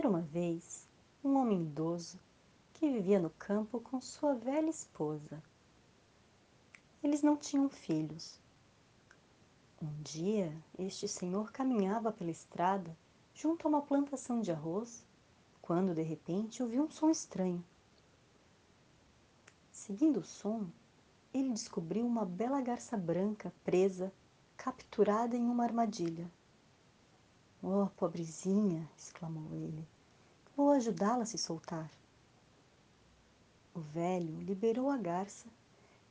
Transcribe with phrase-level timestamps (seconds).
[0.00, 0.88] Era uma vez
[1.22, 2.18] um homem idoso
[2.72, 5.42] que vivia no campo com sua velha esposa.
[7.02, 8.40] Eles não tinham filhos.
[9.78, 12.96] Um dia, este senhor caminhava pela estrada
[13.34, 15.04] junto a uma plantação de arroz,
[15.60, 17.62] quando de repente ouviu um som estranho.
[19.70, 20.66] Seguindo o som,
[21.34, 24.10] ele descobriu uma bela garça branca presa,
[24.56, 26.26] capturada em uma armadilha.
[27.62, 28.88] Oh, pobrezinha!
[28.96, 29.86] exclamou ele.
[30.60, 31.90] Vou ajudá-la a se soltar.
[33.74, 35.48] O velho liberou a garça,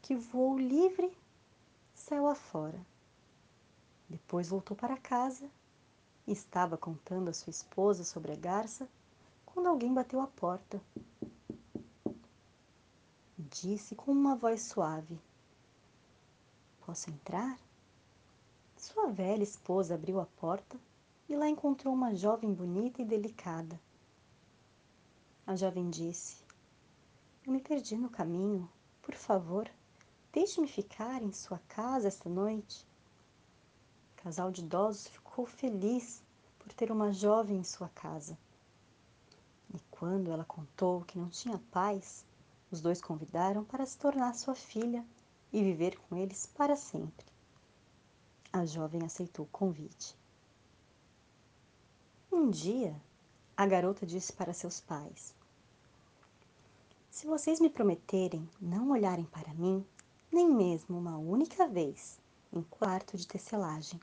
[0.02, 1.16] que voou livre
[1.94, 2.84] céu afora.
[4.10, 5.48] Depois voltou para casa
[6.26, 8.90] e estava contando à sua esposa sobre a garça
[9.46, 10.82] quando alguém bateu à porta.
[13.38, 15.20] Disse com uma voz suave:
[16.88, 17.56] Posso entrar?
[18.76, 20.76] Sua velha esposa abriu a porta
[21.30, 23.80] e lá encontrou uma jovem bonita e delicada.
[25.50, 26.44] A jovem disse:
[27.44, 28.70] Eu me perdi no caminho.
[29.02, 29.68] Por favor,
[30.32, 32.86] deixe-me ficar em sua casa esta noite.
[34.14, 36.22] O casal de idosos ficou feliz
[36.60, 38.38] por ter uma jovem em sua casa.
[39.74, 42.24] E quando ela contou que não tinha pais,
[42.70, 45.04] os dois convidaram para se tornar sua filha
[45.52, 47.26] e viver com eles para sempre.
[48.54, 50.16] A jovem aceitou o convite.
[52.32, 52.96] Um dia,
[53.58, 55.39] a garota disse para seus pais:
[57.10, 59.84] Se vocês me prometerem não olharem para mim,
[60.32, 62.20] nem mesmo uma única vez,
[62.54, 64.00] em quarto de tecelagem.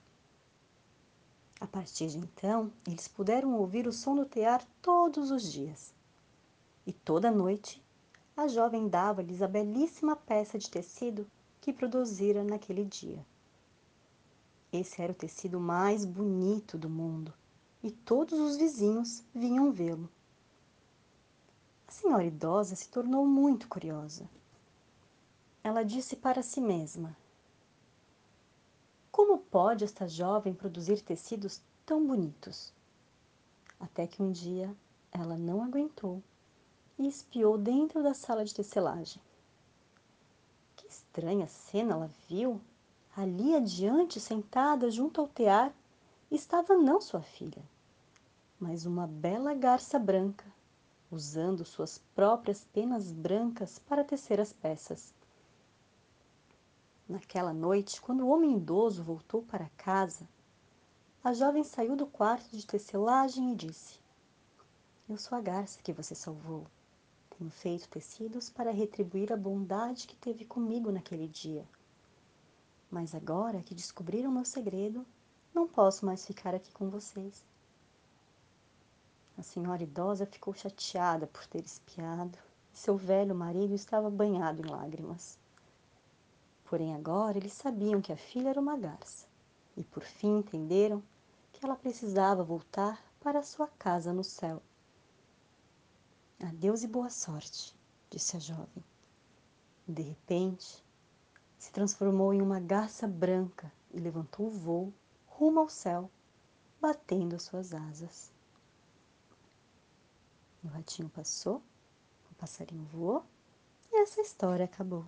[1.61, 5.95] A partir de então, eles puderam ouvir o som do tear todos os dias.
[6.84, 7.83] E toda noite,
[8.37, 11.27] a jovem dava-lhes a belíssima peça de tecido
[11.61, 13.25] que produzira naquele dia.
[14.73, 17.33] Esse era o tecido mais bonito do mundo
[17.83, 20.11] e todos os vizinhos vinham vê-lo.
[21.99, 24.29] Senhora idosa se tornou muito curiosa.
[25.65, 27.17] Ela disse para si mesma:
[29.11, 32.71] Como pode esta jovem produzir tecidos tão bonitos?
[33.81, 34.77] Até que um dia
[35.11, 36.23] ela não aguentou
[36.99, 39.23] e espiou dentro da sala de tecelagem.
[40.77, 42.61] Que estranha cena ela viu!
[43.17, 45.73] Ali adiante, sentada junto ao tear,
[46.31, 47.62] estava não sua filha,
[48.61, 50.45] mas uma bela garça branca,
[51.16, 55.15] usando suas próprias penas brancas para tecer as peças.
[57.09, 60.28] Naquela noite, quando o homem idoso voltou para casa,
[61.25, 63.99] a jovem saiu do quarto de tecelagem e disse:
[65.09, 66.66] Eu sou a garça que você salvou.
[67.31, 71.66] Tenho feito tecidos para retribuir a bondade que teve comigo naquele dia.
[72.91, 75.05] Mas agora que descobriram meu segredo,
[75.55, 77.44] não posso mais ficar aqui com vocês.
[79.39, 82.39] A senhora idosa ficou chateada por ter espiado
[82.77, 85.39] seu velho marido estava banhado em lágrimas.
[86.67, 89.27] Porém, agora eles sabiam que a filha era uma garça
[89.77, 91.03] e por fim entenderam
[91.53, 94.63] que ela precisava voltar para sua casa no céu.
[96.39, 97.75] Adeus e boa sorte,
[98.11, 98.85] disse a jovem.
[99.89, 100.85] De repente,
[101.57, 104.93] se transformou em uma garça branca e levantou o voo
[105.27, 106.11] rumo ao céu,
[106.79, 108.36] batendo suas asas.
[110.66, 111.62] O ratinho passou,
[112.28, 113.25] o passarinho voou
[113.93, 115.06] e essa história acabou.